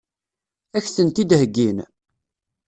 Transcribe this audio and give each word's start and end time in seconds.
Ad 0.77 0.83
k-tent-id-heggin? 0.85 1.77